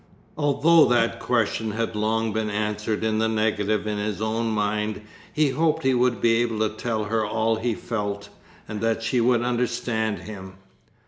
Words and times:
Although 0.35 0.85
that 0.85 1.19
question 1.19 1.73
had 1.73 1.95
long 1.95 2.33
been 2.33 2.49
answered 2.49 3.03
in 3.03 3.19
the 3.19 3.27
negative 3.27 3.85
in 3.85 3.99
his 3.99 4.19
own 4.19 4.49
mind, 4.49 5.01
he 5.31 5.49
hoped 5.51 5.83
he 5.83 5.93
would 5.93 6.19
be 6.19 6.37
able 6.37 6.57
to 6.67 6.73
tell 6.75 7.03
her 7.03 7.23
all 7.23 7.57
he 7.57 7.75
felt, 7.75 8.29
and 8.67 8.81
that 8.81 9.03
she 9.03 9.21
would 9.21 9.43
understand 9.43 10.17
him. 10.23 10.55